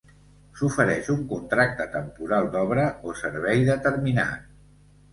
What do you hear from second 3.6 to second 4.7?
determinat.